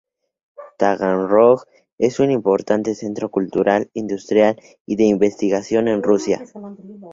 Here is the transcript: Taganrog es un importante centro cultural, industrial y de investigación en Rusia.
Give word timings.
Taganrog 0.79 1.63
es 1.99 2.19
un 2.19 2.31
importante 2.31 2.95
centro 2.95 3.29
cultural, 3.29 3.91
industrial 3.93 4.59
y 4.87 4.95
de 4.95 5.03
investigación 5.03 5.87
en 5.89 6.01
Rusia. 6.01 6.43